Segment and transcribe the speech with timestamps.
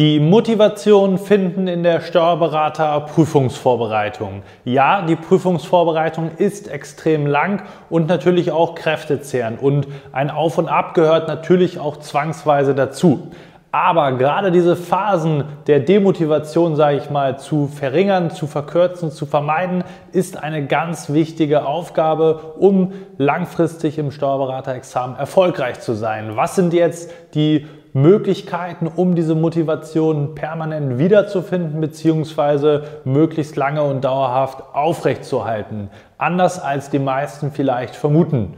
[0.00, 4.40] Die Motivation finden in der Steuerberater Prüfungsvorbereitung.
[4.64, 10.94] Ja, die Prüfungsvorbereitung ist extrem lang und natürlich auch kräftezehrend und ein Auf und Ab
[10.94, 13.30] gehört natürlich auch zwangsweise dazu.
[13.72, 19.84] Aber gerade diese Phasen der Demotivation, sage ich mal, zu verringern, zu verkürzen, zu vermeiden,
[20.12, 26.36] ist eine ganz wichtige Aufgabe, um langfristig im Steuerberaterexamen erfolgreich zu sein.
[26.36, 32.80] Was sind jetzt die Möglichkeiten, um diese Motivation permanent wiederzufinden bzw.
[33.04, 35.90] möglichst lange und dauerhaft aufrechtzuerhalten.
[36.18, 38.54] Anders als die meisten vielleicht vermuten.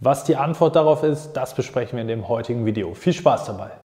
[0.00, 2.94] Was die Antwort darauf ist, das besprechen wir in dem heutigen Video.
[2.94, 3.85] Viel Spaß dabei!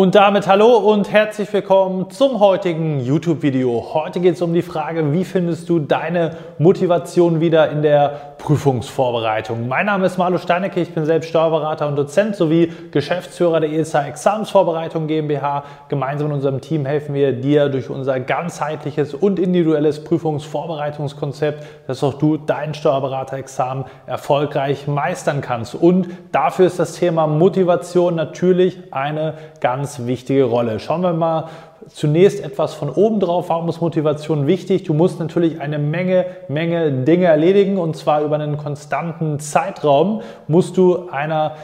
[0.00, 3.90] Und damit hallo und herzlich willkommen zum heutigen YouTube-Video.
[3.92, 9.68] Heute geht es um die Frage, wie findest du deine Motivation wieder in der Prüfungsvorbereitung.
[9.68, 14.06] Mein Name ist Marlo Steinecke, ich bin selbst Steuerberater und Dozent sowie Geschäftsführer der ESA
[14.06, 15.64] Examensvorbereitung GmbH.
[15.88, 22.14] Gemeinsam mit unserem Team helfen wir dir durch unser ganzheitliches und individuelles Prüfungsvorbereitungskonzept, dass auch
[22.14, 25.74] du dein Steuerberaterexamen erfolgreich meistern kannst.
[25.74, 30.80] Und dafür ist das Thema Motivation natürlich eine ganz wichtige Rolle.
[30.80, 31.44] Schauen wir mal
[31.88, 33.48] zunächst etwas von oben drauf.
[33.48, 34.84] Warum ist Motivation wichtig?
[34.84, 40.76] Du musst natürlich eine Menge, Menge Dinge erledigen und zwar über einen konstanten Zeitraum musst
[40.76, 41.56] du einer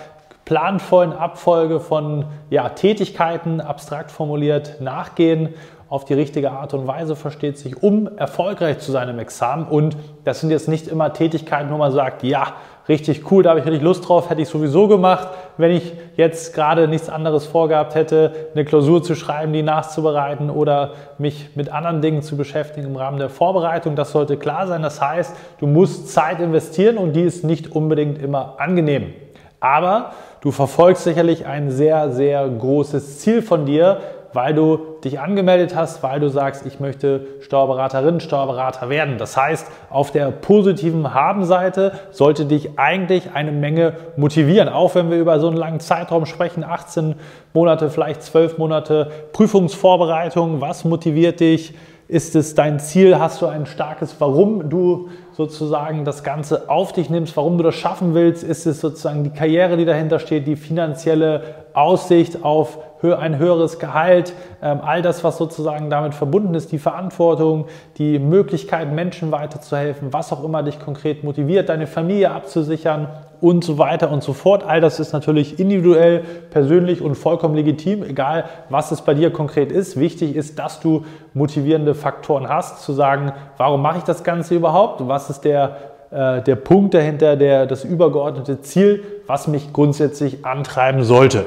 [0.44, 5.54] planvollen Abfolge von ja, Tätigkeiten, abstrakt formuliert, nachgehen
[5.88, 9.66] auf die richtige Art und Weise versteht sich, um erfolgreich zu sein im Examen.
[9.66, 12.54] Und das sind jetzt nicht immer Tätigkeiten, wo man sagt, ja,
[12.88, 16.54] richtig cool, da habe ich richtig Lust drauf, hätte ich sowieso gemacht, wenn ich jetzt
[16.54, 22.00] gerade nichts anderes vorgehabt hätte, eine Klausur zu schreiben, die nachzubereiten oder mich mit anderen
[22.00, 23.96] Dingen zu beschäftigen im Rahmen der Vorbereitung.
[23.96, 24.82] Das sollte klar sein.
[24.82, 29.14] Das heißt, du musst Zeit investieren und die ist nicht unbedingt immer angenehm.
[29.58, 30.12] Aber
[30.42, 34.00] du verfolgst sicherlich ein sehr, sehr großes Ziel von dir,
[34.36, 39.18] weil du dich angemeldet hast, weil du sagst, ich möchte Steuerberaterin, Steuerberater werden.
[39.18, 44.68] Das heißt, auf der positiven Haben-Seite sollte dich eigentlich eine Menge motivieren.
[44.68, 47.16] Auch wenn wir über so einen langen Zeitraum sprechen, 18
[47.54, 50.60] Monate, vielleicht 12 Monate Prüfungsvorbereitung.
[50.60, 51.74] Was motiviert dich?
[52.08, 53.18] Ist es dein Ziel?
[53.18, 57.74] Hast du ein starkes Warum du sozusagen das Ganze auf dich nimmst, warum du das
[57.74, 58.44] schaffen willst?
[58.44, 61.42] Ist es sozusagen die Karriere, die dahinter steht, die finanzielle
[61.74, 67.66] Aussicht auf ein höheres Gehalt, ähm, all das, was sozusagen damit verbunden ist, die Verantwortung,
[67.98, 73.08] die Möglichkeit, Menschen weiterzuhelfen, was auch immer dich konkret motiviert, deine Familie abzusichern
[73.40, 74.64] und so weiter und so fort.
[74.66, 79.72] All das ist natürlich individuell, persönlich und vollkommen legitim, egal was es bei dir konkret
[79.72, 79.98] ist.
[79.98, 81.04] Wichtig ist, dass du
[81.34, 85.06] motivierende Faktoren hast, zu sagen, warum mache ich das Ganze überhaupt?
[85.06, 85.76] Was ist der
[86.10, 91.44] äh, der Punkt dahinter, der, das übergeordnete Ziel, was mich grundsätzlich antreiben sollte.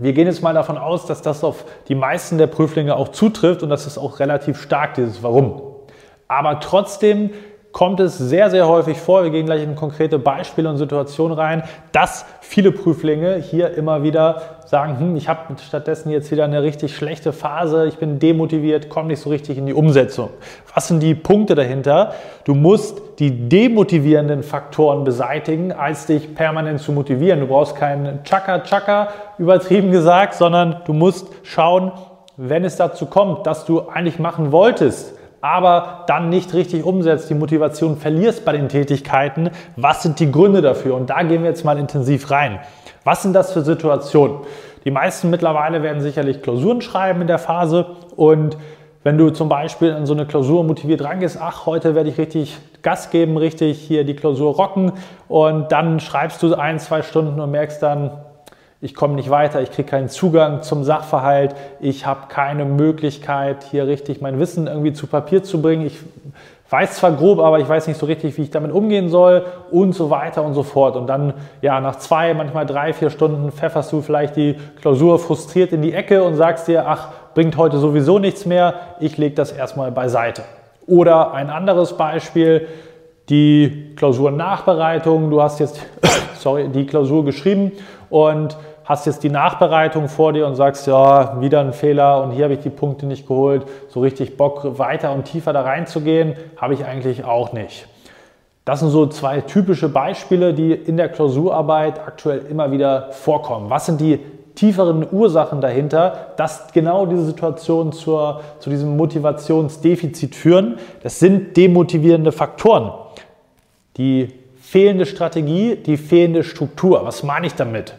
[0.00, 3.62] Wir gehen jetzt mal davon aus, dass das auf die meisten der Prüflinge auch zutrifft
[3.62, 5.62] und das ist auch relativ stark, dieses Warum.
[6.28, 7.30] Aber trotzdem
[7.72, 11.62] kommt es sehr, sehr häufig vor, wir gehen gleich in konkrete Beispiele und Situationen rein,
[11.90, 16.94] dass viele Prüflinge hier immer wieder sagen, hm, ich habe stattdessen jetzt wieder eine richtig
[16.94, 20.30] schlechte Phase, ich bin demotiviert, komme nicht so richtig in die Umsetzung.
[20.74, 22.14] Was sind die Punkte dahinter?
[22.44, 27.40] Du musst die demotivierenden Faktoren beseitigen, als dich permanent zu motivieren.
[27.40, 31.92] Du brauchst keinen Chaka-Chaka, übertrieben gesagt, sondern du musst schauen,
[32.36, 37.34] wenn es dazu kommt, dass du eigentlich machen wolltest, aber dann nicht richtig umsetzt, die
[37.34, 40.94] Motivation verlierst bei den Tätigkeiten, was sind die Gründe dafür?
[40.94, 42.60] Und da gehen wir jetzt mal intensiv rein.
[43.04, 44.38] Was sind das für Situationen?
[44.84, 47.86] Die meisten mittlerweile werden sicherlich Klausuren schreiben in der Phase
[48.16, 48.56] und
[49.04, 52.56] wenn du zum Beispiel in so eine Klausur motiviert rangehst, ach, heute werde ich richtig
[52.82, 54.92] Gas geben, richtig hier die Klausur rocken
[55.26, 58.12] und dann schreibst du ein, zwei Stunden und merkst dann,
[58.82, 63.86] ich komme nicht weiter, ich kriege keinen Zugang zum Sachverhalt, ich habe keine Möglichkeit, hier
[63.86, 65.86] richtig mein Wissen irgendwie zu Papier zu bringen.
[65.86, 66.00] Ich
[66.68, 69.94] weiß zwar grob, aber ich weiß nicht so richtig, wie ich damit umgehen soll und
[69.94, 70.96] so weiter und so fort.
[70.96, 75.72] Und dann, ja, nach zwei, manchmal drei, vier Stunden pfefferst du vielleicht die Klausur frustriert
[75.72, 79.52] in die Ecke und sagst dir, ach, bringt heute sowieso nichts mehr, ich lege das
[79.52, 80.42] erstmal beiseite.
[80.88, 82.66] Oder ein anderes Beispiel,
[83.28, 85.30] die Klausurnachbereitung.
[85.30, 85.80] Du hast jetzt,
[86.36, 87.70] sorry, die Klausur geschrieben
[88.10, 92.44] und hast jetzt die Nachbereitung vor dir und sagst, ja, wieder ein Fehler und hier
[92.44, 93.64] habe ich die Punkte nicht geholt.
[93.88, 97.86] So richtig Bock, weiter und tiefer da reinzugehen, habe ich eigentlich auch nicht.
[98.64, 103.70] Das sind so zwei typische Beispiele, die in der Klausurarbeit aktuell immer wieder vorkommen.
[103.70, 104.20] Was sind die
[104.54, 110.78] tieferen Ursachen dahinter, dass genau diese Situationen zur, zu diesem Motivationsdefizit führen.
[111.02, 112.92] Das sind demotivierende Faktoren.
[113.96, 114.28] Die
[114.60, 117.04] fehlende Strategie, die fehlende Struktur.
[117.04, 117.94] Was meine ich damit?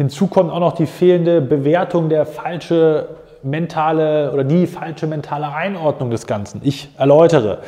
[0.00, 3.06] Hinzu kommt auch noch die fehlende Bewertung, der falsche
[3.42, 6.62] mentale oder die falsche mentale Einordnung des Ganzen.
[6.64, 7.58] Ich erläutere.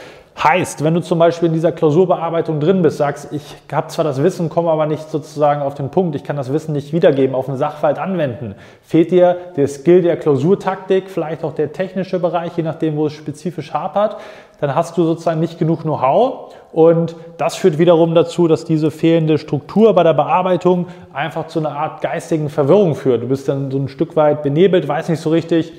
[0.41, 4.23] Heißt, wenn du zum Beispiel in dieser Klausurbearbeitung drin bist, sagst, ich habe zwar das
[4.23, 7.49] Wissen, komme aber nicht sozusagen auf den Punkt, ich kann das Wissen nicht wiedergeben, auf
[7.49, 12.63] einen Sachverhalt anwenden, fehlt dir der Skill der Klausurtaktik, vielleicht auch der technische Bereich, je
[12.63, 14.17] nachdem, wo es spezifisch hapert,
[14.61, 16.55] dann hast du sozusagen nicht genug Know-how.
[16.73, 21.77] Und das führt wiederum dazu, dass diese fehlende Struktur bei der Bearbeitung einfach zu einer
[21.77, 23.23] Art geistigen Verwirrung führt.
[23.23, 25.73] Du bist dann so ein Stück weit benebelt, weiß nicht so richtig,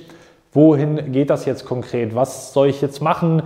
[0.51, 3.43] wohin geht das jetzt konkret, was soll ich jetzt machen,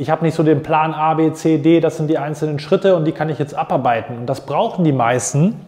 [0.00, 2.96] ich habe nicht so den Plan A, B, C, D, das sind die einzelnen Schritte
[2.96, 4.16] und die kann ich jetzt abarbeiten.
[4.16, 5.60] Und das brauchen die meisten,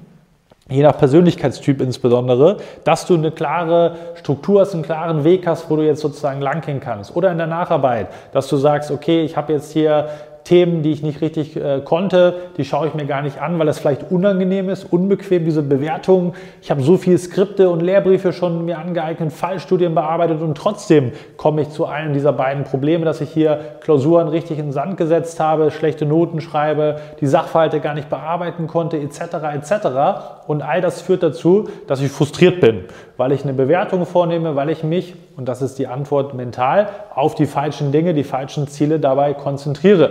[0.70, 5.76] je nach Persönlichkeitstyp insbesondere, dass du eine klare Struktur hast, einen klaren Weg hast, wo
[5.76, 7.14] du jetzt sozusagen langgehen kannst.
[7.14, 10.08] Oder in der Nacharbeit, dass du sagst, okay, ich habe jetzt hier
[10.44, 13.68] Themen, die ich nicht richtig äh, konnte, die schaue ich mir gar nicht an, weil
[13.68, 16.32] es vielleicht unangenehm ist, unbequem, diese Bewertungen.
[16.60, 21.62] Ich habe so viele Skripte und Lehrbriefe schon mir angeeignet, Fallstudien bearbeitet und trotzdem komme
[21.62, 25.38] ich zu einem dieser beiden Probleme, dass ich hier Klausuren richtig in den Sand gesetzt
[25.38, 29.20] habe, schlechte Noten schreibe, die Sachverhalte gar nicht bearbeiten konnte, etc.
[29.54, 29.86] etc.
[30.48, 32.84] Und all das führt dazu, dass ich frustriert bin,
[33.16, 37.34] weil ich eine Bewertung vornehme, weil ich mich, und das ist die Antwort mental, auf
[37.36, 40.10] die falschen Dinge, die falschen Ziele dabei konzentriere.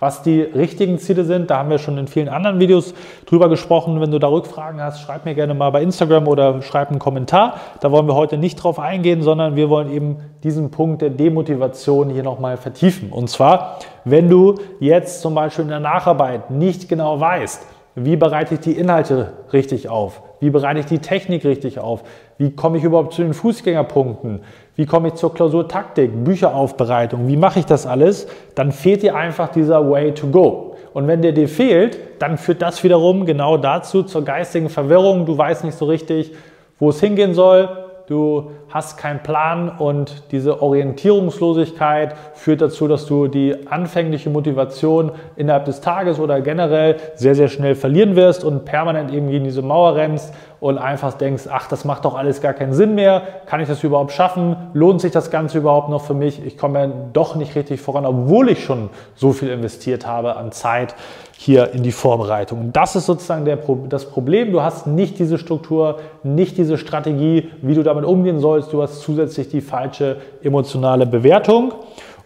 [0.00, 2.94] Was die richtigen Ziele sind, da haben wir schon in vielen anderen Videos
[3.26, 4.00] drüber gesprochen.
[4.00, 7.60] Wenn du da Rückfragen hast, schreib mir gerne mal bei Instagram oder schreib einen Kommentar.
[7.80, 12.10] Da wollen wir heute nicht drauf eingehen, sondern wir wollen eben diesen Punkt der Demotivation
[12.10, 13.10] hier nochmal vertiefen.
[13.10, 17.64] Und zwar, wenn du jetzt zum Beispiel in der Nacharbeit nicht genau weißt,
[17.96, 20.20] wie bereite ich die Inhalte richtig auf?
[20.40, 22.02] Wie bereite ich die Technik richtig auf?
[22.36, 24.40] Wie komme ich überhaupt zu den Fußgängerpunkten?
[24.76, 27.28] Wie komme ich zur Klausurtaktik, Bücheraufbereitung?
[27.28, 28.26] Wie mache ich das alles?
[28.56, 30.76] Dann fehlt dir einfach dieser Way to go.
[30.92, 35.26] Und wenn der dir fehlt, dann führt das wiederum genau dazu zur geistigen Verwirrung.
[35.26, 36.32] Du weißt nicht so richtig,
[36.78, 37.68] wo es hingehen soll.
[38.06, 45.64] Du hast keinen Plan und diese Orientierungslosigkeit führt dazu, dass du die anfängliche Motivation innerhalb
[45.64, 49.94] des Tages oder generell sehr, sehr schnell verlieren wirst und permanent irgendwie in diese Mauer
[49.94, 50.34] rennst
[50.64, 53.84] und einfach denkst, ach, das macht doch alles gar keinen Sinn mehr, kann ich das
[53.84, 57.54] überhaupt schaffen, lohnt sich das Ganze überhaupt noch für mich, ich komme ja doch nicht
[57.54, 60.94] richtig voran, obwohl ich schon so viel investiert habe an Zeit
[61.36, 62.60] hier in die Vorbereitung.
[62.60, 63.58] Und das ist sozusagen der,
[63.90, 68.54] das Problem, du hast nicht diese Struktur, nicht diese Strategie, wie du damit umgehen sollst,
[68.54, 71.72] sollst, du hast zusätzlich die falsche emotionale Bewertung.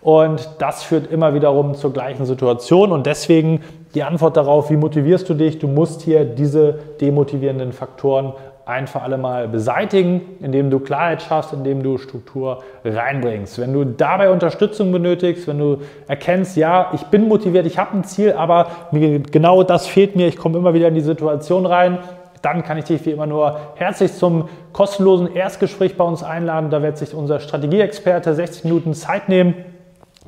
[0.08, 2.92] Und das führt immer wiederum zur gleichen Situation.
[2.92, 3.60] Und deswegen
[3.94, 5.58] die Antwort darauf, wie motivierst du dich?
[5.58, 8.32] Du musst hier diese demotivierenden Faktoren
[8.64, 13.58] ein für alle Mal beseitigen, indem du Klarheit schaffst, indem du Struktur reinbringst.
[13.58, 18.04] Wenn du dabei Unterstützung benötigst, wenn du erkennst, ja, ich bin motiviert, ich habe ein
[18.04, 21.98] Ziel, aber mir, genau das fehlt mir, ich komme immer wieder in die Situation rein,
[22.40, 26.70] dann kann ich dich wie immer nur herzlich zum kostenlosen Erstgespräch bei uns einladen.
[26.70, 29.54] Da wird sich unser Strategieexperte 60 Minuten Zeit nehmen,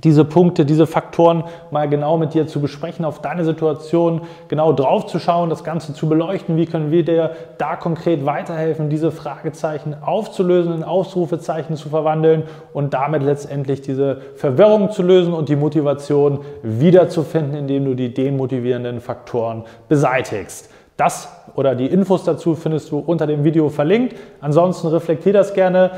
[0.04, 5.06] diese Punkte, diese Faktoren mal genau mit dir zu besprechen, auf deine Situation genau drauf
[5.06, 6.56] zu schauen, das Ganze zu beleuchten.
[6.56, 12.94] Wie können wir dir da konkret weiterhelfen, diese Fragezeichen aufzulösen, in Ausrufezeichen zu verwandeln und
[12.94, 19.64] damit letztendlich diese Verwirrung zu lösen und die Motivation wiederzufinden, indem du die demotivierenden Faktoren
[19.88, 20.70] beseitigst.
[20.96, 24.16] Das oder die Infos dazu findest du unter dem Video verlinkt.
[24.42, 25.92] Ansonsten reflektier das gerne,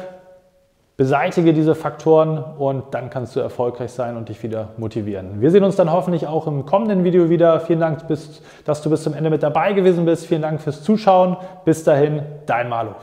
[0.96, 5.40] beseitige diese Faktoren und dann kannst du erfolgreich sein und dich wieder motivieren.
[5.40, 7.60] Wir sehen uns dann hoffentlich auch im kommenden Video wieder.
[7.60, 8.06] Vielen Dank,
[8.64, 10.26] dass du bis zum Ende mit dabei gewesen bist.
[10.26, 11.36] Vielen Dank fürs Zuschauen.
[11.64, 12.94] Bis dahin, dein Malo.